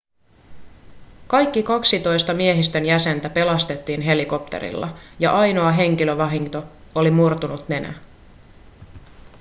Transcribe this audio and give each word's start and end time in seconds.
kaikki 1.27 1.63
kaksitoista 1.63 2.33
miehistön 2.33 2.85
jäsentä 2.85 3.29
pelastettiin 3.29 4.01
helikoptereilla 4.01 4.97
ja 5.19 5.31
ainoa 5.35 5.71
henkilövahinko 5.71 6.63
oli 6.95 7.11
murtunut 7.11 7.69
nenä 7.69 7.93